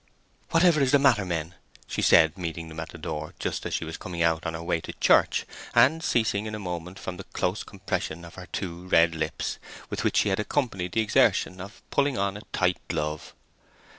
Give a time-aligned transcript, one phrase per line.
[0.49, 1.53] "Whatever is the matter, men?"
[1.85, 4.63] she said, meeting them at the door just as she was coming out on her
[4.63, 8.87] way to church, and ceasing in a moment from the close compression of her two
[8.87, 9.59] red lips,
[9.91, 13.35] with which she had accompanied the exertion of pulling on a tight glove.